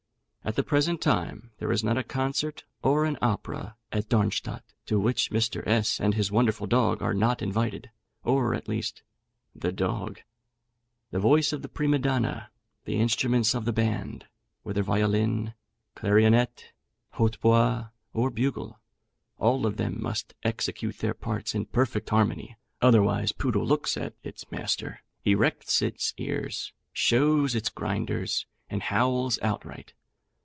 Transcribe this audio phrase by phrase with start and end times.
[0.43, 4.99] At the present time, there is not a concert or an opera at Darmstadt to
[4.99, 5.61] which Mr.
[5.67, 7.91] S and his wonderful dog are not invited;
[8.23, 9.03] or, at least,
[9.55, 10.21] the dog.
[11.11, 12.49] The voice of the prima donna,
[12.85, 14.25] the instruments of the band
[14.63, 15.53] whether violin,
[15.95, 16.71] clarionet,
[17.17, 18.79] hautbois, or bugle
[19.37, 24.49] all of them must execute their parts in perfect harmony, otherwise Poodle looks at its
[24.51, 29.93] master, erects its ears, shows its grinders, and howls outright.